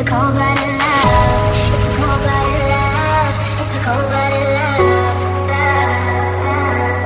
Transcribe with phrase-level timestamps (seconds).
[0.00, 0.32] It's a love.
[0.32, 3.36] It's a cold-blooded love.
[3.60, 5.20] It's a cold-blooded love.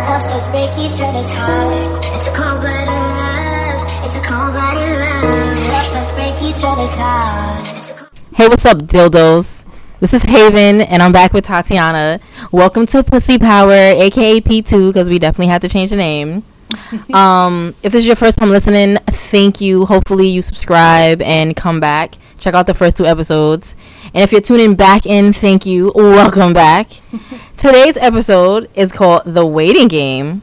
[0.06, 2.06] Helps us break each other's hearts.
[2.06, 4.06] It's a cold-blooded love.
[4.06, 5.58] It's a cold-blooded love.
[5.74, 7.70] Helps us break each other's hearts.
[7.70, 9.64] It's a cold- Hey, what's up, dildos?
[9.98, 12.20] This is Haven, and I'm back with Tatiana.
[12.52, 16.44] Welcome to Pussy Power, aka P2, because we definitely had to change the name.
[17.12, 19.84] um, if this is your first time listening, thank you.
[19.84, 22.18] Hopefully, you subscribe and come back.
[22.44, 23.74] Check out the first two episodes.
[24.12, 25.90] And if you're tuning back in, thank you.
[25.94, 26.90] Welcome back.
[27.56, 30.42] Today's episode is called The Waiting Game,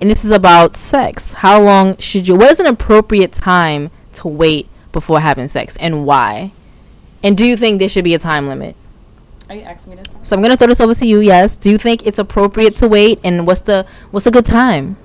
[0.00, 1.32] and this is about sex.
[1.32, 2.36] How long should you?
[2.36, 6.52] What is an appropriate time to wait before having sex, and why?
[7.24, 8.76] And do you think there should be a time limit?
[9.48, 10.06] Are you asking me this?
[10.22, 11.18] So I'm gonna throw this over to you.
[11.18, 11.56] Yes.
[11.56, 14.96] Do you think it's appropriate to wait, and what's the what's a good time?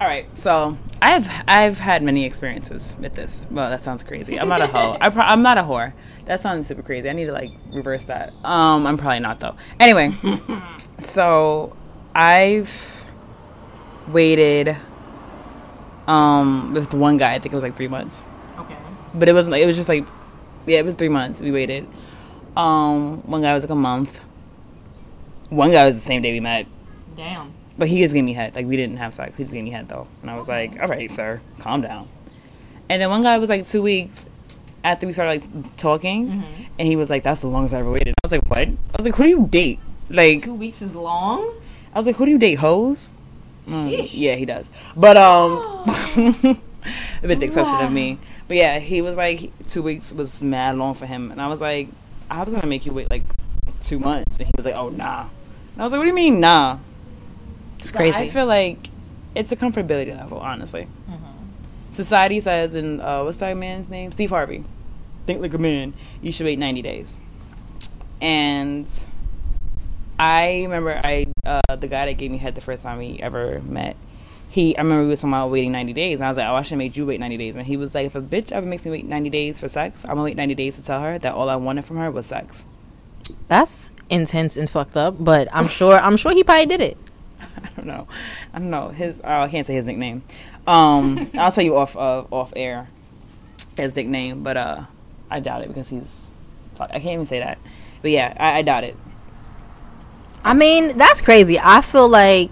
[0.00, 3.46] All right, so I've I've had many experiences with this.
[3.50, 4.40] Well, that sounds crazy.
[4.40, 4.96] I'm not a hoe.
[5.00, 5.92] I pro- I'm not a whore.
[6.24, 7.10] That sounds super crazy.
[7.10, 8.32] I need to like reverse that.
[8.42, 9.54] Um, I'm probably not though.
[9.78, 10.08] Anyway,
[10.98, 11.76] so
[12.14, 12.70] I've
[14.08, 14.76] waited
[16.06, 17.34] um with one guy.
[17.34, 18.24] I think it was like three months,
[18.58, 18.76] Okay.
[19.14, 19.52] but it wasn't.
[19.52, 20.06] Like, it was just like
[20.66, 21.40] yeah, it was three months.
[21.40, 21.86] We waited.
[22.56, 24.20] Um, one guy was like a month.
[25.50, 26.66] One guy was the same day we met.
[27.16, 27.52] Damn.
[27.76, 28.54] But he just gave me head.
[28.54, 29.36] Like we didn't have sex.
[29.36, 32.08] He just gave me head though, and I was like, "All right, sir, calm down."
[32.88, 34.26] And then one guy was like two weeks
[34.84, 36.62] after we started like talking, Mm-hmm.
[36.78, 38.76] and he was like, "That's the longest I ever waited." I was like, "What?" I
[38.96, 41.52] was like, "Who do you date?" Like Two weeks is long.
[41.94, 43.12] I was like, "Who do you date, hoes?"
[43.66, 44.68] Mm, yeah, he does.
[44.94, 45.84] But um,
[47.22, 48.18] a bit the exception of me.
[48.46, 51.60] But yeah, he was like, two weeks was mad long for him, and I was
[51.62, 51.88] like,
[52.30, 53.22] I was gonna make you wait like
[53.80, 55.22] two months, and he was like, "Oh nah,"
[55.72, 56.78] and I was like, "What do you mean nah?"
[57.84, 58.16] It's So crazy.
[58.16, 58.88] I feel like
[59.34, 60.88] it's a comfortability level, honestly.
[61.92, 64.10] Society says, and uh, what's that man's name?
[64.10, 64.64] Steve Harvey.
[65.26, 65.92] Think like a man.
[66.22, 67.18] You should wait 90 days.
[68.20, 68.86] And
[70.18, 73.60] I remember I uh, the guy that gave me head the first time we ever
[73.60, 73.96] met.
[74.48, 76.54] He, I remember we was talking about waiting 90 days, and I was like, "Oh,
[76.54, 78.64] I should make you wait 90 days." And he was like, "If a bitch ever
[78.64, 81.18] makes me wait 90 days for sex, I'm gonna wait 90 days to tell her
[81.18, 82.64] that all I wanted from her was sex."
[83.48, 86.96] That's intense and fucked up, but I'm sure I'm sure he probably did it.
[87.84, 88.08] I don't know.
[88.52, 88.88] I don't know.
[88.88, 90.22] His oh, I can't say his nickname.
[90.66, 92.88] Um, I'll tell you off uh, off air
[93.76, 94.84] his nickname, but uh,
[95.30, 96.30] I doubt it because he's.
[96.80, 97.58] I can't even say that.
[98.02, 98.96] But yeah, I, I doubt it.
[100.42, 101.58] I mean, that's crazy.
[101.58, 102.50] I feel like,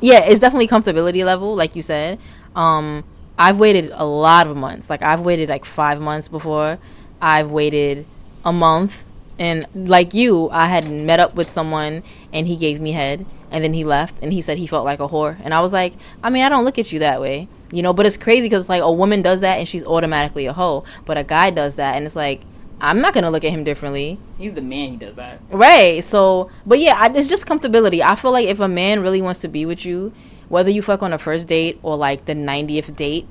[0.00, 2.18] yeah, it's definitely comfortability level, like you said.
[2.56, 3.04] Um,
[3.38, 4.88] I've waited a lot of months.
[4.90, 6.78] Like I've waited like five months before.
[7.20, 8.06] I've waited
[8.44, 9.04] a month,
[9.38, 12.02] and like you, I had met up with someone,
[12.32, 15.00] and he gave me head, and then he left, and he said he felt like
[15.00, 17.48] a whore, and I was like, I mean, I don't look at you that way,
[17.70, 17.92] you know.
[17.92, 21.16] But it's crazy because like a woman does that, and she's automatically a hoe, but
[21.18, 22.42] a guy does that, and it's like.
[22.80, 24.20] I'm not gonna look at him differently.
[24.38, 24.90] He's the man.
[24.90, 25.40] He does that.
[25.50, 26.04] Right.
[26.04, 28.00] So, but yeah, I, it's just comfortability.
[28.00, 30.12] I feel like if a man really wants to be with you,
[30.48, 33.26] whether you fuck on a first date or like the 90th date,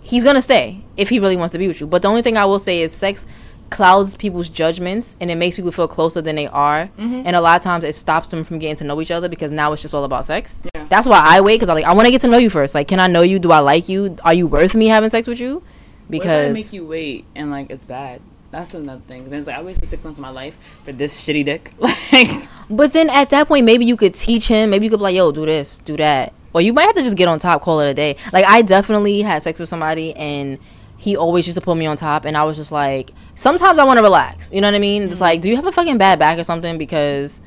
[0.00, 1.88] he's gonna stay if he really wants to be with you.
[1.88, 3.26] But the only thing I will say is sex
[3.70, 6.86] clouds people's judgments and it makes people feel closer than they are.
[6.98, 7.22] Mm-hmm.
[7.26, 9.50] And a lot of times it stops them from getting to know each other because
[9.50, 10.60] now it's just all about sex.
[10.74, 10.84] Yeah.
[10.88, 12.74] That's why I wait because I like I want to get to know you first.
[12.74, 13.38] Like, can I know you?
[13.38, 14.16] Do I like you?
[14.24, 15.54] Are you worth me having sex with you?
[15.54, 18.20] what if I Because make you wait and like it's bad?
[18.50, 19.28] That's another thing.
[19.28, 21.72] Then it's like I wasted six months of my life for this shitty dick.
[22.12, 24.70] Like, But then at that point, maybe you could teach him.
[24.70, 27.02] Maybe you could be like, "Yo, do this, do that," or you might have to
[27.02, 28.16] just get on top, call it a day.
[28.32, 30.58] Like I definitely had sex with somebody, and
[31.04, 33.84] he always used to put me on top, and I was just like, sometimes I
[33.84, 34.50] want to relax.
[34.50, 35.02] You know what I mean?
[35.02, 36.78] It's like, do you have a fucking bad back or something?
[36.78, 37.42] Because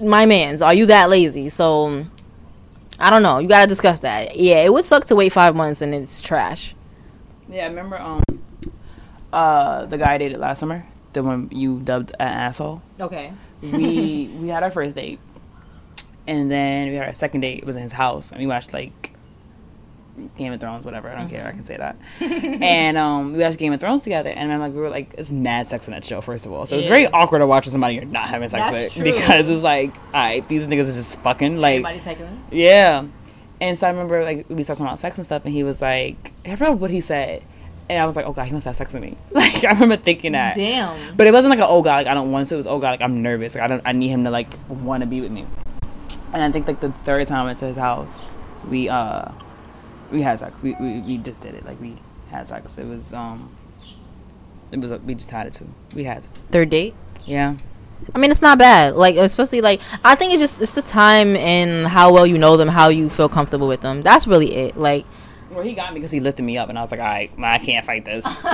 [0.00, 1.50] my man's, are you that lazy?
[1.50, 2.04] So
[2.98, 3.38] I don't know.
[3.38, 4.36] You gotta discuss that.
[4.36, 6.74] Yeah, it would suck to wait five months and it's trash.
[7.48, 8.24] yeah, I remember um,
[9.32, 12.82] uh, the guy I dated last summer, the one you dubbed an asshole.
[13.00, 13.32] Okay.
[13.62, 15.20] we we had our first date,
[16.26, 17.58] and then we had our second date.
[17.60, 19.09] It was in his house, and we watched like
[20.36, 21.08] Game of Thrones, whatever.
[21.08, 21.46] I don't care.
[21.46, 21.96] I can say that.
[22.20, 25.30] and um, we watched Game of Thrones together, and I'm like, we were like, it's
[25.30, 26.20] mad sex in that show.
[26.20, 28.48] First of all, so it it's very awkward to watch with somebody you're not having
[28.48, 29.12] sex That's with true.
[29.12, 31.84] because it's like, alright, these niggas is just fucking like,
[32.50, 33.04] yeah.
[33.60, 35.82] And so I remember like we started talking about sex and stuff, and he was
[35.82, 37.42] like, I forgot what he said.
[37.88, 39.16] And I was like, oh god, he wants to have sex with me.
[39.32, 40.56] Like I remember thinking that.
[40.56, 41.16] Damn.
[41.16, 42.54] But it wasn't like an oh god, like I don't want to.
[42.54, 43.54] It was oh god, like I'm nervous.
[43.54, 43.82] Like I don't.
[43.84, 45.44] I need him to like want to be with me.
[46.32, 48.24] And I think like the third time I went to his house,
[48.68, 49.32] we uh,
[50.10, 50.56] we had sex.
[50.62, 51.64] We we, we just did it.
[51.64, 51.96] Like we
[52.30, 52.78] had sex.
[52.78, 53.54] It was um,
[54.72, 55.68] it was we just had it too.
[55.94, 56.30] We had to.
[56.50, 56.94] Third date.
[57.24, 57.56] Yeah.
[58.14, 58.96] I mean, it's not bad.
[58.96, 62.56] Like, especially like I think it's just it's the time and how well you know
[62.56, 64.02] them, how you feel comfortable with them.
[64.02, 64.76] That's really it.
[64.76, 65.04] Like,
[65.50, 67.30] Well, he got me because he lifted me up, and I was like, all right,
[67.38, 68.26] I can't fight this.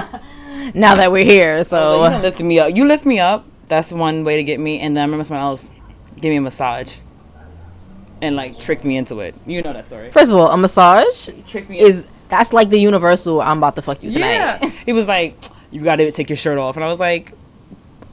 [0.75, 2.75] Now that we're here, So so you lifted me up.
[2.75, 3.45] You lift me up.
[3.69, 4.81] That's one way to get me.
[4.81, 5.71] And then I remember someone else
[6.21, 6.97] gave me a massage,
[8.27, 9.35] and like tricked me into it.
[9.47, 10.11] You know that story.
[10.11, 13.41] first of all, a massage Tricked me is that's like the universal.
[13.41, 14.35] I'm about to fuck you tonight.
[14.35, 14.71] yeah.
[14.87, 15.35] He was like,
[15.71, 17.33] you got to take your shirt off, and I was like,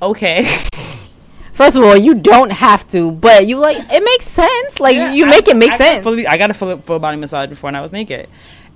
[0.01, 0.45] okay.
[1.53, 4.79] First of all, you don't have to, but you like it makes sense.
[4.79, 6.03] Like Yeah, you I- make it make I sense.
[6.03, 8.27] Fully, I got a full, full body massage before, and I was naked.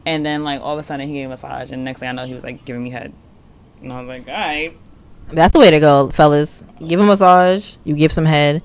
[0.06, 2.10] And then like all of a sudden he gave me a massage, and next thing
[2.10, 3.14] I know he was like giving me head,
[3.82, 4.78] and I was like, all right.
[5.32, 6.64] That's the way to go, fellas.
[6.88, 7.76] Give a massage.
[7.84, 8.62] You give some head.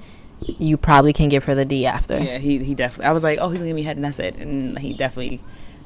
[0.59, 2.19] You probably can give her the D after.
[2.19, 3.07] Yeah, he he definitely.
[3.07, 4.37] I was like, oh, he's gonna give me head, and that's it.
[4.37, 5.41] And he definitely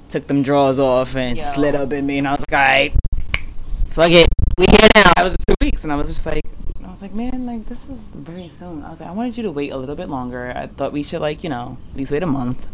[0.09, 1.45] took them drawers off and Yo.
[1.45, 2.93] slid up in me, and I was like, all right.
[3.91, 4.29] Fuck it.
[4.59, 5.13] We here now.
[5.17, 6.43] I was two weeks, and I was just like,
[6.85, 8.83] I was like, man, like this is very soon.
[8.85, 10.53] I was like, I wanted you to wait a little bit longer.
[10.55, 12.67] I thought we should like, you know, at least wait a month.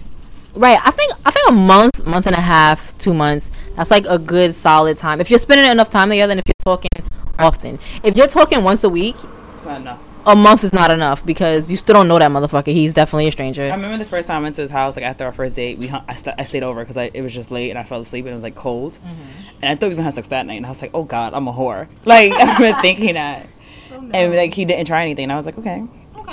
[0.55, 0.78] Right.
[0.85, 3.50] I think I think a month, month and a half, two months.
[3.76, 5.20] That's like a good solid time.
[5.20, 6.90] If you're spending enough time together, and if you're talking
[7.38, 9.17] often, if you're talking once a week,
[9.55, 10.02] It's not enough.
[10.26, 12.72] A month is not enough because you still don't know that motherfucker.
[12.72, 13.64] He's definitely a stranger.
[13.64, 15.78] I remember the first time I went to his house, like after our first date,
[15.78, 18.00] we hung, I, st- I stayed over because it was just late and I fell
[18.00, 19.48] asleep and it was like cold, mm-hmm.
[19.62, 21.04] and I thought we was gonna have sex that night, and I was like, oh
[21.04, 21.88] god, I'm a whore.
[22.04, 23.46] Like I remember thinking that,
[23.90, 25.84] and like he didn't try anything, and I was like, okay.
[26.16, 26.30] Okay.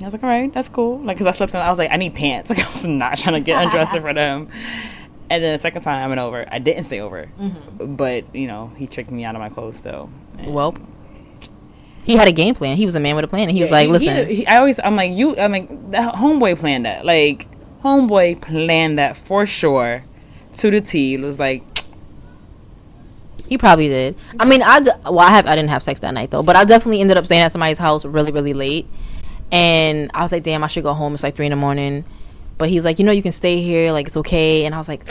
[0.00, 0.98] I was like, all right, that's cool.
[1.00, 2.50] Like, cause I slept in, I was like, I need pants.
[2.56, 4.48] Like, I was not trying to get undressed in front of him.
[5.32, 7.94] And then the second time I went over, I didn't stay over, mm-hmm.
[7.94, 10.10] but you know, he tricked me out of my clothes still.
[10.44, 10.74] Well,
[12.04, 12.76] he had a game plan.
[12.76, 14.46] He was a man with a plan, and he was like, he- "Listen, he- he-
[14.46, 17.04] I always, I'm like, you, I'm like, that homeboy planned that.
[17.04, 17.46] Like,
[17.84, 20.04] homeboy planned that for sure,
[20.56, 21.14] to the T.
[21.14, 21.62] It was like,
[23.48, 24.14] He probably did.
[24.38, 26.54] I mean, I d- well, I have I didn't have sex that night though, but
[26.56, 28.86] I definitely ended up staying at somebody's house really really late,
[29.50, 31.14] and I was like, damn, I should go home.
[31.14, 32.04] It's like three in the morning,
[32.58, 34.88] but he's like, you know, you can stay here, like it's okay, and I was
[34.88, 35.02] like.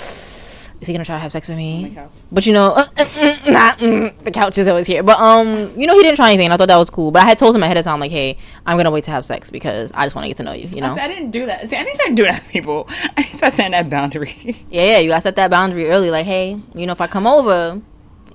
[0.81, 1.97] Is he gonna try to have sex with me?
[2.31, 5.03] But you know, uh, uh, mm, nah, mm, the couch is always here.
[5.03, 6.45] But um, you know, he didn't try anything.
[6.45, 7.11] And I thought that was cool.
[7.11, 9.25] But I had told him ahead of time, like, hey, I'm gonna wait to have
[9.25, 10.67] sex because I just want to get to know you.
[10.67, 10.95] You I, know?
[10.95, 11.67] said, I didn't do that.
[11.67, 12.87] See, I didn't start doing that, people.
[13.17, 14.35] I didn't start setting that boundary.
[14.69, 14.97] Yeah, yeah.
[14.99, 16.11] You gotta set that boundary early.
[16.11, 17.81] Like, hey, you know, if I come over,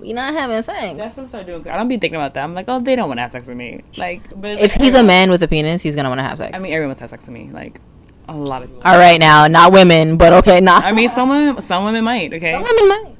[0.01, 0.97] we not having sex.
[0.99, 1.69] That's what I started doing.
[1.69, 2.45] I don't be thinking about that.
[2.45, 3.83] I'm like, oh, they don't want to have sex with me.
[3.97, 6.39] Like, but if like he's a man with a penis, he's gonna want to have
[6.39, 6.53] sex.
[6.55, 7.51] I mean, everyone wants to have sex with me.
[7.53, 7.81] Like,
[8.29, 8.83] a lot of people.
[8.85, 10.85] All right, now, not women, but okay, not.
[10.85, 12.33] I mean, some women, some women might.
[12.33, 12.53] Okay.
[12.53, 13.11] some women might.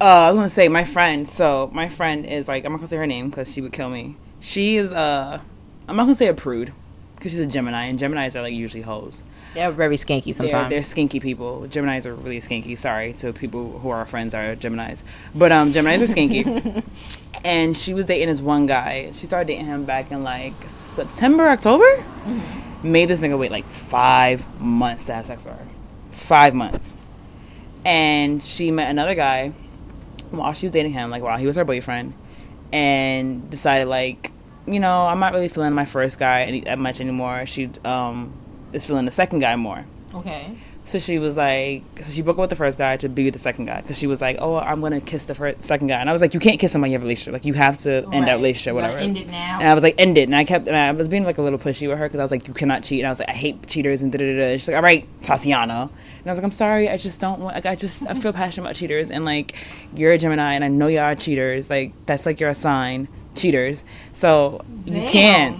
[0.00, 1.28] Uh, I was gonna say my friend.
[1.28, 3.90] So my friend is like, I'm not gonna say her name because she would kill
[3.90, 4.16] me.
[4.40, 5.40] She is uh,
[5.88, 6.72] I'm not gonna say a prude
[7.16, 9.22] because she's a Gemini, and Geminis are like usually hoes.
[9.54, 10.70] They're very skanky They're, sometimes.
[10.70, 11.66] they're skinky people.
[11.68, 12.76] Geminis are really skinky.
[12.76, 15.02] Sorry to people who are friends are Geminis,
[15.34, 16.84] but um, Geminis are skinky.
[17.44, 19.10] and she was dating this one guy.
[19.12, 22.04] She started dating him back in like September, October.
[22.82, 25.66] Made this nigga wait like five months to have sex with her.
[26.12, 26.96] Five months.
[27.84, 29.52] And she met another guy
[30.30, 32.12] while she was dating him, like while he was her boyfriend,
[32.72, 34.32] and decided like,
[34.66, 37.46] you know, I'm not really feeling my first guy any, that much anymore.
[37.46, 38.32] She um
[38.72, 39.84] is feeling the second guy more.
[40.14, 40.56] okay.
[40.88, 43.34] So she was like, so she broke up with the first guy to be with
[43.34, 46.00] the second guy because she was like, oh, I'm gonna kiss the first, second guy,
[46.00, 47.34] and I was like, you can't kiss him when you have a relationship.
[47.34, 48.96] Like you have to end that relationship, whatever.
[48.96, 49.58] End it now.
[49.60, 50.22] And I was like, end it.
[50.22, 52.22] And I kept, and I was being like a little pushy with her because I
[52.22, 53.00] was like, you cannot cheat.
[53.00, 54.52] And I was like, I hate cheaters and da da da.
[54.56, 55.90] She's like, all right, Tatiana.
[56.20, 57.54] And I was like, I'm sorry, I just don't want.
[57.54, 59.56] Like, I just, I feel passionate about cheaters, and like,
[59.94, 61.68] you're a Gemini, and I know you are cheaters.
[61.68, 63.84] Like, that's like your sign, cheaters.
[64.14, 65.58] So you can't.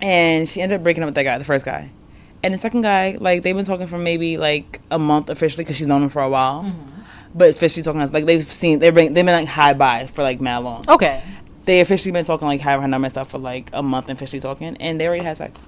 [0.00, 1.90] And she ended up breaking up with that guy, the first guy.
[2.42, 5.76] And the second guy, like they've been talking for maybe like a month officially because
[5.76, 6.72] she's known him for a while.
[7.34, 10.40] But officially talking, like they've seen, they've been, they've been like high by for like
[10.40, 11.22] mad long Okay.
[11.66, 14.16] they officially been talking like have her number and stuff for like a month and
[14.16, 15.62] officially talking and they already had sex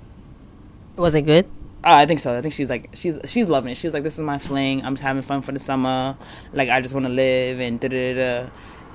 [0.96, 1.44] Was it good?
[1.84, 4.14] uh, i think so i think she's like she's she's loving it she's like this
[4.14, 6.16] is my fling i'm just having fun for the summer
[6.54, 8.46] like i just want to live and da da da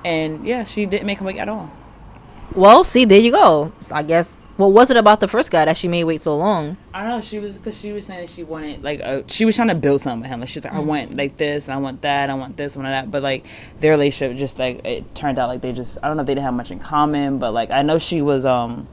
[0.04, 1.70] and yeah she didn't make him wait at all
[2.54, 3.72] Well, see, there you go.
[3.82, 4.38] So I guess.
[4.56, 6.78] What was it about the first guy that she made wait so long?
[6.94, 7.20] I don't know.
[7.20, 9.74] She was because she was saying that she wanted like uh, she was trying to
[9.74, 10.40] build something with him.
[10.40, 12.30] Like she was like, I want like this and I want that.
[12.30, 13.10] I want this, want that.
[13.10, 13.44] But like
[13.80, 16.34] their relationship just like it turned out like they just I don't know if they
[16.34, 17.38] didn't have much in common.
[17.38, 18.88] But like I know she was um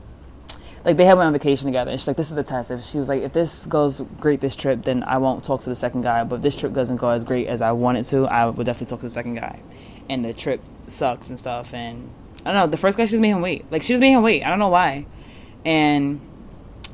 [0.86, 1.91] like they had went on vacation together.
[1.91, 2.70] And she's like, this is the test.
[2.70, 5.70] If she was like, if this goes great this trip, then I won't talk to
[5.70, 6.24] the second guy.
[6.24, 8.65] But if this trip doesn't go as great as I want it to, I would
[8.65, 9.62] definitely talk to the second guy.
[10.10, 11.74] And the trip sucks and stuff.
[11.74, 12.10] And
[12.46, 12.67] I don't know.
[12.67, 13.72] The first guy she just made him wait.
[13.72, 14.43] Like she just made him wait.
[14.43, 15.05] I don't know why.
[15.65, 16.20] And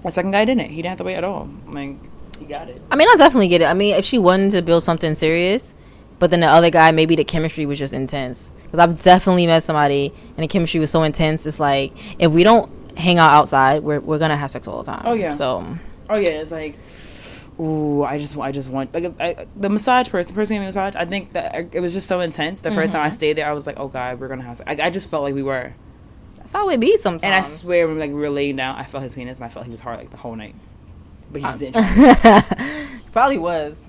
[0.03, 0.69] the second guy didn't.
[0.69, 1.49] He didn't have to wait at all.
[1.67, 1.95] Like
[2.37, 2.81] he got it.
[2.91, 3.65] I mean, I definitely get it.
[3.65, 5.73] I mean, if she wanted to build something serious,
[6.19, 8.51] but then the other guy, maybe the chemistry was just intense.
[8.63, 11.45] Because I've definitely met somebody and the chemistry was so intense.
[11.45, 14.91] It's like if we don't hang out outside, we're we're gonna have sex all the
[14.91, 15.01] time.
[15.05, 15.31] Oh, yeah.
[15.31, 16.77] So um, Oh yeah, it's like
[17.59, 20.95] ooh, I just, I just want like I, the massage person, person giving me massage.
[20.95, 22.61] I think that it was just so intense.
[22.61, 22.91] The 1st mm-hmm.
[22.93, 24.57] time I stayed there, I was like, oh god, we're gonna have.
[24.57, 24.69] Sex.
[24.69, 25.73] I, I just felt like we were,
[26.51, 27.23] That's how it be sometimes.
[27.23, 29.49] and I swear, when like we were laying down, I felt his penis, and I
[29.49, 30.55] felt he was hard like the whole night.
[31.31, 33.01] But he just didn't.
[33.11, 33.87] Probably was.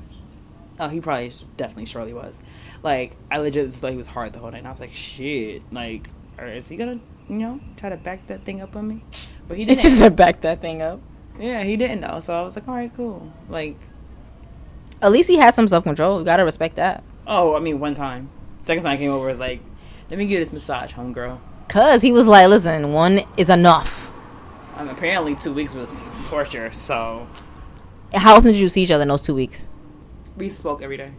[0.78, 2.38] Oh, he probably definitely surely was.
[2.82, 4.58] Like I legit just thought he was hard the whole night.
[4.58, 5.62] And I was like, shit.
[5.72, 9.02] Like, is he gonna, you know, try to back that thing up on me?
[9.48, 9.80] But he didn't.
[9.80, 11.00] just to back that thing up.
[11.38, 12.20] yeah, he didn't though.
[12.20, 13.32] So I was like, all right, cool.
[13.48, 13.76] Like,
[15.00, 16.18] At least he had some self control.
[16.18, 17.02] You gotta respect that.
[17.26, 18.28] oh, I mean, one time.
[18.62, 19.60] Second time I came over, I was like,
[20.10, 21.40] let me get this massage, homegirl.
[21.70, 24.10] Cause he was like, listen, one is enough.
[24.76, 26.72] Um, apparently, two weeks was torture.
[26.72, 27.28] So
[28.12, 29.70] How often did you see each other in those two weeks?
[30.36, 31.12] we spoke every day.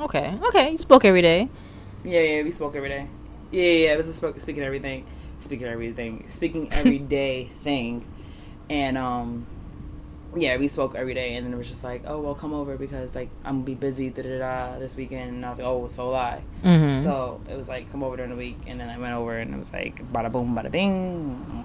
[0.00, 0.72] Okay, okay.
[0.72, 1.48] You spoke every day.
[2.02, 3.06] Yeah, yeah, we spoke every day.
[3.52, 5.06] Yeah, yeah, yeah it was a spoke, speaking everything,
[5.38, 8.04] speaking everything, speaking everyday thing,
[8.68, 9.46] and um,
[10.36, 12.76] yeah, we spoke every day, and then it was just like, oh well, come over
[12.76, 15.66] because like I'm gonna be busy da da da this weekend, and I was like,
[15.66, 16.42] oh, so will I.
[16.62, 17.04] Mm-hmm.
[17.04, 19.54] So it was like, come over during the week, and then I went over, and
[19.54, 21.64] it was like, bada boom, bada bing.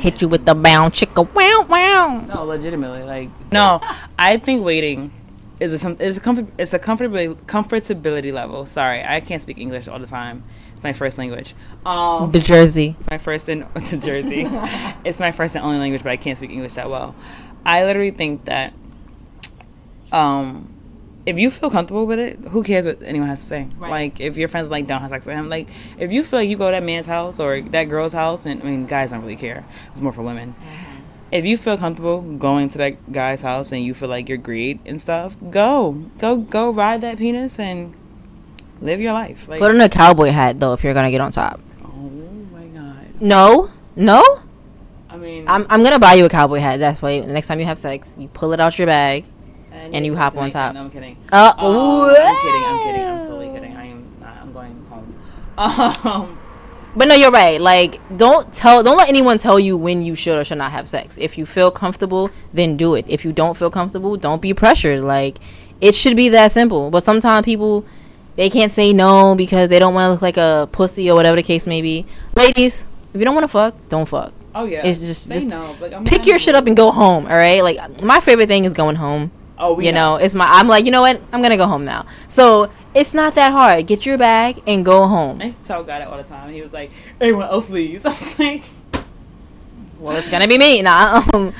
[0.00, 2.20] Hit you with the bound chicka wow wow.
[2.20, 3.80] No, legitimately, like no.
[4.18, 5.10] I think waiting
[5.58, 8.66] is a some is a comfort it's a comfortability comfortability level.
[8.66, 10.44] Sorry, I can't speak English all the time.
[10.80, 11.54] It's my first language.
[11.84, 12.96] Um, The Jersey.
[12.98, 14.46] it's my first and to Jersey.
[15.04, 17.14] it's my first and only language, but I can't speak English that well.
[17.66, 18.72] I literally think that
[20.10, 20.72] um
[21.26, 23.68] if you feel comfortable with it, who cares what anyone has to say?
[23.76, 23.90] Right.
[23.90, 25.68] Like if your friends like don't have sex with him, like
[25.98, 28.62] if you feel like you go to that man's house or that girl's house, and
[28.62, 29.66] I mean guys don't really care.
[29.92, 30.54] It's more for women.
[31.30, 34.80] If you feel comfortable going to that guy's house and you feel like you're great
[34.86, 37.94] and stuff, go, go, go ride that penis and
[38.80, 39.48] live your life.
[39.48, 41.60] Like, Put on a cowboy hat though if you're gonna get on top.
[41.84, 41.88] oh
[42.52, 43.06] my god.
[43.20, 44.22] No, no.
[45.08, 46.78] I mean, I'm I'm gonna buy you a cowboy hat.
[46.78, 49.24] That's why the next time you have sex, you pull it out your bag.
[49.72, 50.74] and you hop on top.
[50.74, 51.16] No, I'm kidding.
[51.32, 52.64] Uh, Um, I'm kidding.
[52.64, 53.02] I'm kidding.
[53.06, 53.76] I'm totally kidding.
[53.76, 54.04] I am.
[54.24, 55.14] I'm going home.
[56.04, 56.38] Um,
[56.96, 57.60] But no, you're right.
[57.60, 60.88] Like, don't tell, don't let anyone tell you when you should or should not have
[60.88, 61.16] sex.
[61.20, 63.04] If you feel comfortable, then do it.
[63.08, 65.04] If you don't feel comfortable, don't be pressured.
[65.04, 65.38] Like,
[65.80, 66.90] it should be that simple.
[66.90, 67.84] But sometimes people,
[68.40, 71.36] they can't say no because they don't want to look like a pussy or whatever
[71.36, 72.06] the case may be.
[72.34, 74.32] Ladies, if you don't want to fuck, don't fuck.
[74.54, 74.80] oh yeah.
[74.86, 77.26] It's just- Say just no, but I'm Pick your shit up and go home.
[77.26, 77.62] All right.
[77.62, 79.30] Like, my favorite thing is going home.
[79.58, 80.46] Oh, we you know, it's my.
[80.48, 81.20] I'm like, you know what?
[81.34, 82.06] I'm gonna go home now.
[82.28, 83.86] So it's not that hard.
[83.86, 85.42] Get your bag and go home.
[85.42, 86.50] I used to tell God all the time.
[86.50, 88.64] He was like, "Everyone else leaves." I was like,
[89.98, 91.22] Well, it's gonna be me now.
[91.34, 91.52] Um,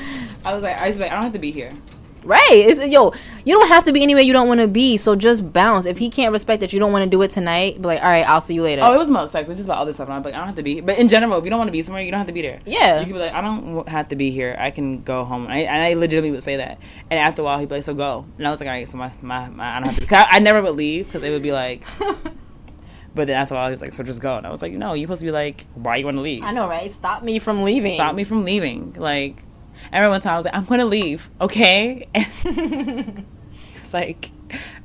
[0.46, 1.74] I was like, I was like, I don't have to be here.
[2.24, 2.48] Right.
[2.50, 3.12] It's yo,
[3.44, 5.86] you don't have to be anywhere you don't want to be, so just bounce.
[5.86, 8.08] If he can't respect that you don't want to do it tonight, be like, all
[8.08, 8.82] right, I'll see you later.
[8.84, 9.48] Oh, it was about sex.
[9.48, 10.08] It was just about other stuff.
[10.08, 10.80] And I'm like, I don't have to be.
[10.80, 12.42] But in general, if you don't want to be somewhere, you don't have to be
[12.42, 12.60] there.
[12.66, 13.00] yeah.
[13.00, 14.54] You can be like, I don't have to be here.
[14.58, 15.46] I can go home.
[15.46, 16.78] I, and I legitimately would say that.
[17.10, 18.26] And after a while, he'd be like, so go.
[18.38, 20.06] And I was like, all right, so my, my, my I don't have to.
[20.06, 21.84] Cause I, I never would leave because it would be like.
[23.14, 24.36] but then after a while, he was like, so just go.
[24.36, 26.42] And I was like, no, you're supposed to be like, why you want to leave?
[26.42, 26.90] I know, right?
[26.90, 27.94] Stop me from leaving.
[27.94, 28.92] Stop me from leaving.
[28.96, 29.42] Like,
[29.92, 32.08] every one time I was like, I'm to leave, okay?
[32.14, 34.30] It's like,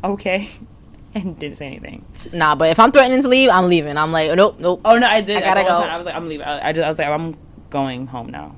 [0.03, 0.49] okay.
[1.13, 2.03] And didn't say anything.
[2.33, 3.97] Nah, but if I'm threatening to leave, I'm leaving.
[3.97, 4.81] I'm like, nope, nope.
[4.83, 5.37] Oh, no, I did.
[5.37, 5.69] I gotta go.
[5.69, 6.45] time, I was like, I'm leaving.
[6.45, 7.37] I, I, just, I was like, I'm
[7.69, 8.55] going home now.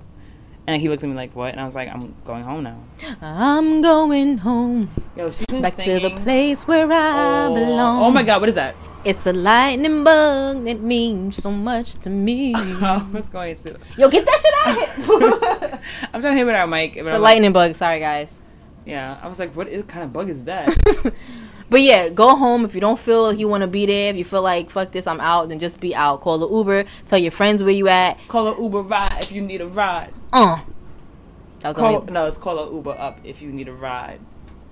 [0.65, 1.51] And he looked at me like, what?
[1.51, 2.77] And I was like, I'm going home now.
[3.21, 8.03] I'm going home Yo, she's back to the place where I Oh, oh belong.
[8.03, 8.75] oh my god, what is that?
[9.07, 12.53] It's a lightning bug that means so much to me.
[12.53, 13.77] I was going to.
[13.97, 15.81] Yo, get that shit out of here.
[16.13, 16.97] I'm trying to hit it out, Mike.
[16.97, 17.73] it's a lightning bug.
[17.75, 18.41] Sorry, guys.
[18.85, 20.75] Yeah, I was like, what is, kind of bug is that?
[21.69, 24.09] But yeah, go home if you don't feel like you want to be there.
[24.11, 25.49] If you feel like fuck this, I'm out.
[25.49, 26.21] Then just be out.
[26.21, 26.85] Call the Uber.
[27.05, 28.17] Tell your friends where you at.
[28.29, 30.13] call a Uber ride if you need a ride.
[30.31, 30.61] Uh.
[31.59, 34.19] That was Call, only no, it's call a Uber up if you need a ride.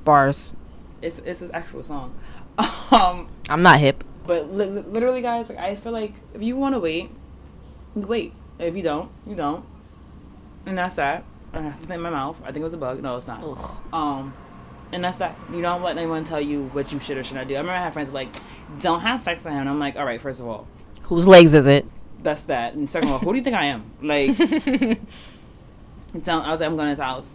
[0.06, 0.54] bars.
[1.02, 2.18] It's it's an actual song.
[2.92, 4.04] Um, I'm not hip.
[4.28, 7.10] But li- li- literally, guys, like I feel like if you want to wait,
[7.96, 8.34] wait.
[8.58, 9.66] If you don't, you don't.
[10.66, 11.24] And that's that.
[11.54, 12.40] I have to in my mouth.
[12.44, 13.02] I think it was a bug.
[13.02, 13.44] No, it's not.
[13.44, 13.78] Ugh.
[13.94, 14.34] Um,
[14.92, 15.38] and that's that.
[15.52, 17.56] You don't let anyone tell you what you should or should not do.
[17.56, 18.30] I remember I had friends like,
[18.82, 19.62] don't have sex with him.
[19.62, 20.68] And I'm like, all right, first of all,
[21.04, 21.86] Whose legs is it?
[22.24, 22.74] that's that.
[22.74, 23.84] And second of all, who do you think I am?
[24.02, 24.36] Like,
[26.24, 26.46] don't.
[26.46, 27.34] I was like, I'm going to his house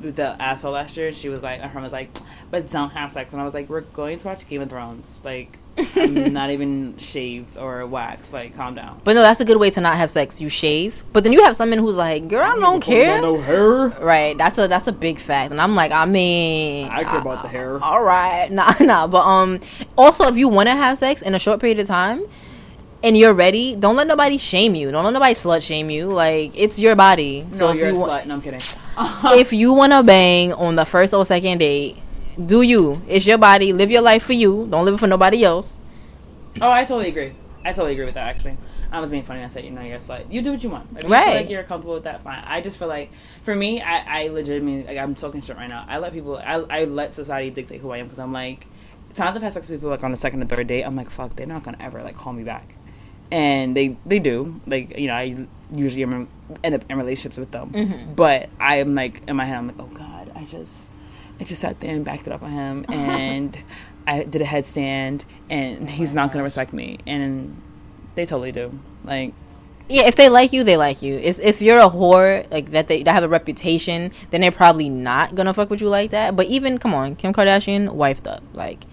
[0.00, 2.10] with the asshole last year, and she was like, my friend was like,
[2.50, 3.32] but don't have sex.
[3.32, 5.20] And I was like, we're going to watch Game of Thrones.
[5.24, 8.32] Like, not even shaved or waxed.
[8.32, 9.00] Like, calm down.
[9.04, 10.40] But no, that's a good way to not have sex.
[10.40, 13.88] You shave, but then you have someone who's like, "Girl, I don't care." No hair.
[13.88, 14.36] Right?
[14.36, 17.48] That's a that's a big fact, and I'm like, I mean, I care about the
[17.48, 17.82] hair.
[17.82, 19.06] all right, nah, nah.
[19.06, 19.60] But um,
[19.96, 22.22] also, if you want to have sex in a short period of time,
[23.02, 24.90] and you're ready, don't let nobody shame you.
[24.90, 26.06] Don't let nobody slut shame you.
[26.06, 27.46] Like it's your body.
[27.52, 28.26] So if you're you wa- slut.
[28.26, 28.60] No, I'm kidding.
[29.38, 31.96] if you want to bang on the first or second date,
[32.46, 33.02] do you?
[33.08, 33.72] It's your body.
[33.72, 34.66] Live your life for you.
[34.68, 35.80] Don't live it for nobody else.
[36.60, 37.32] Oh, I totally agree.
[37.64, 38.28] I totally agree with that.
[38.28, 38.56] Actually,
[38.90, 39.40] I was being funny.
[39.40, 40.30] when I said, you know, you're a slut.
[40.30, 40.88] You do what you want.
[40.96, 41.24] If you Right.
[41.24, 42.42] feel like you're comfortable with that, fine.
[42.46, 43.10] I just feel like,
[43.42, 45.84] for me, I, I legitimately, like, I'm talking shit right now.
[45.88, 48.66] I let people, I, I let society dictate who I am because I'm like,
[49.14, 50.82] times I've had sex with people like on the second or third date.
[50.82, 52.74] I'm like, fuck, they're not gonna ever like call me back,
[53.30, 54.60] and they they do.
[54.66, 56.28] Like, you know, I usually am,
[56.64, 58.14] end up in relationships with them, mm-hmm.
[58.14, 60.88] but I'm like in my head, I'm like, oh god, I just.
[61.40, 63.56] I just sat there and backed it up on him, and
[64.06, 67.60] I did a headstand, and he's not gonna respect me, and
[68.14, 68.78] they totally do.
[69.04, 69.34] Like,
[69.88, 71.16] Yeah, if they like you, they like you.
[71.16, 74.88] It's if you're a whore like that, they that have a reputation, then they're probably
[74.88, 76.36] not gonna fuck with you like that.
[76.36, 78.84] But even come on, Kim Kardashian, wifed up, like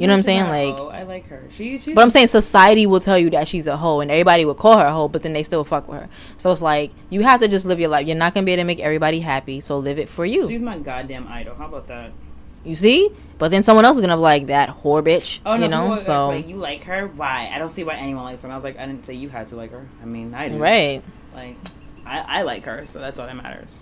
[0.00, 0.74] you know what I'm saying, like.
[0.74, 1.44] I like her.
[1.50, 4.44] She, she's But I'm saying society will tell you that she's a hoe, and everybody
[4.44, 6.08] will call her a hoe, but then they still fuck with her.
[6.36, 8.06] So it's like you have to just live your life.
[8.06, 10.48] You're not gonna be able to make everybody happy, so live it for you.
[10.48, 11.54] she's my goddamn idol.
[11.54, 12.12] How about that?
[12.64, 13.10] You see?
[13.38, 15.40] But then someone else is gonna be like that whore bitch.
[15.46, 15.98] Oh no, you know?
[15.98, 17.06] So like, you like her?
[17.06, 17.50] Why?
[17.52, 18.46] I don't see why anyone likes her.
[18.46, 19.86] And I was like, I didn't say you had to like her.
[20.02, 20.58] I mean, I do.
[20.58, 21.02] right.
[21.34, 21.56] Like,
[22.04, 23.80] I, I like her, so that's all that matters.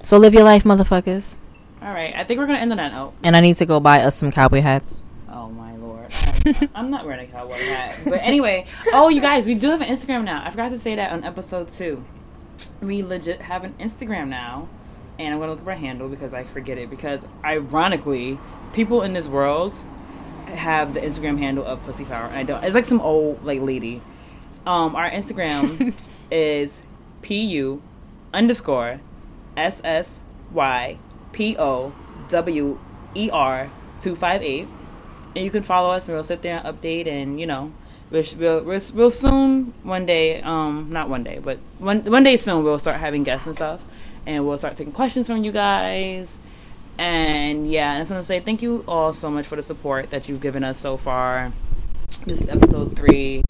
[0.00, 1.36] So live your life, motherfuckers.
[1.80, 3.14] All right, I think we're gonna end on that note.
[3.22, 5.04] And I need to go buy us some cowboy hats.
[5.30, 6.10] Oh my lord,
[6.44, 7.98] I'm, I'm not wearing a cowboy hat.
[8.04, 10.42] But anyway, oh you guys, we do have an Instagram now.
[10.44, 12.04] I forgot to say that on episode two.
[12.80, 14.68] We legit have an Instagram now,
[15.18, 16.88] and I'm gonna look up our handle because I forget it.
[16.88, 18.38] Because ironically,
[18.72, 19.78] people in this world
[20.46, 22.64] have the Instagram handle of Pussy Power, and I don't.
[22.64, 24.00] It's like some old like lady.
[24.66, 25.94] Um, our Instagram
[26.30, 26.82] is
[27.22, 27.82] pu
[28.32, 29.00] underscore
[29.56, 30.18] s s
[30.52, 30.98] y
[31.32, 31.92] p o
[32.28, 32.78] w
[33.14, 33.70] e r
[34.00, 34.68] two five eight
[35.38, 37.72] and you can follow us and we'll sit there and update and you know
[38.10, 42.64] we'll, we'll, we'll, soon one day um not one day but one, one day soon
[42.64, 43.82] we'll start having guests and stuff.
[44.26, 46.38] And we'll start taking questions from you guys.
[46.98, 50.10] And yeah i just want to say thank you all so much for the support
[50.10, 51.52] that you've given us so far.
[52.26, 53.42] This is episode three.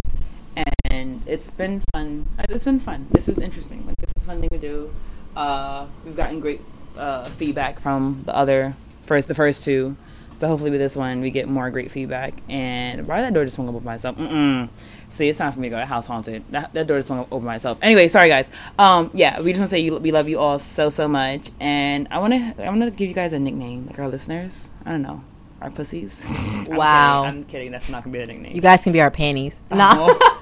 [0.91, 2.27] And it's been fun.
[2.39, 3.07] It's been fun.
[3.11, 3.87] This is interesting.
[3.87, 4.93] Like this is a fun thing to do.
[5.35, 6.61] Uh we've gotten great
[6.99, 9.97] uh feedback from the other first the first two
[10.39, 12.35] so hopefully with this one we get more great feedback.
[12.49, 14.17] And why that door just swung open by itself?
[14.17, 14.69] Mm-mm.
[15.11, 15.77] See, it's time for me to go.
[15.77, 16.45] That house haunted.
[16.51, 17.79] That, that door just swung open by itself.
[17.83, 18.51] Anyway, sorry guys.
[18.79, 21.51] Um, yeah, we just want to say you, we love you all so so much.
[21.61, 24.71] And I want to I want to give you guys a nickname, like our listeners.
[24.85, 25.23] I don't know,
[25.61, 26.21] our pussies.
[26.29, 27.23] I'm Wow.
[27.25, 27.39] kidding.
[27.39, 27.73] I'm kidding.
[27.73, 28.55] That's not gonna be the nickname.
[28.55, 29.61] You guys can be our panties.
[29.71, 30.09] Nah.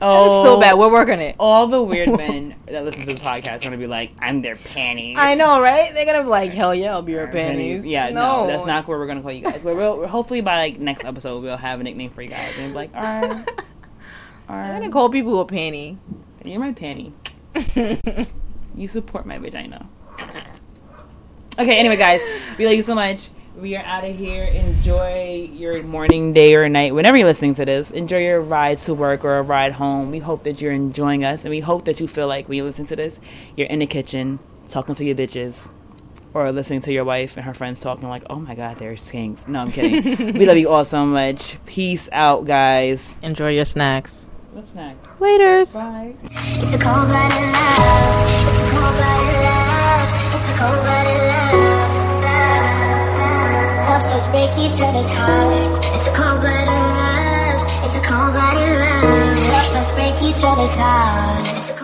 [0.00, 0.78] oh, so bad.
[0.78, 1.36] We're working it.
[1.38, 4.56] All the weird men that listen to this podcast are gonna be like, I'm their
[4.56, 5.16] panties.
[5.18, 5.92] I know, right?
[5.94, 7.84] They're gonna be like, hell yeah, I'll be your Our panties.
[7.84, 8.46] Yeah, no.
[8.46, 9.62] that's not where we're gonna call you guys.
[9.62, 12.72] But we'll, hopefully by like next episode we'll have a nickname for you guys and
[12.72, 13.44] be like, our,
[14.48, 15.98] I'm gonna call people a panty.
[16.44, 17.12] you're my panty.
[18.76, 19.86] You support my vagina.
[21.56, 22.20] Okay, anyway, guys,
[22.58, 23.28] we love you so much.
[23.56, 24.42] We are out of here.
[24.42, 27.92] Enjoy your morning, day, or night, whenever you're listening to this.
[27.92, 30.10] Enjoy your ride to work or a ride home.
[30.10, 32.64] We hope that you're enjoying us, and we hope that you feel like when you
[32.64, 33.20] listen to this,
[33.56, 35.70] you're in the kitchen talking to your bitches,
[36.32, 39.46] or listening to your wife and her friends talking like, "Oh my God, they're skanks."
[39.46, 40.34] No, I'm kidding.
[40.38, 41.56] we love you all so much.
[41.64, 43.16] Peace out, guys.
[43.22, 44.28] Enjoy your snacks.
[44.50, 45.06] What's next?
[45.20, 45.78] Laters.
[45.78, 46.14] Bye.
[46.22, 48.48] It's a cold-blooded love.
[48.50, 50.34] It's a cold-blooded love.
[50.34, 51.13] It's a cold-blooded love.
[53.94, 55.86] Helps us break each other's hearts.
[55.94, 57.62] It's a cold-blooded love.
[57.86, 59.38] It's a cold-blooded love.
[59.38, 61.70] It Helps us break each other's hearts.
[61.70, 61.74] Cold-